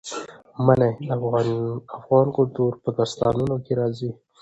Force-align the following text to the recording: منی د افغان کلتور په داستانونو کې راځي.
منی 0.65 0.91
د 1.07 1.11
افغان 1.97 2.27
کلتور 2.37 2.71
په 2.83 2.89
داستانونو 2.97 3.55
کې 3.65 3.73
راځي. 3.79 4.11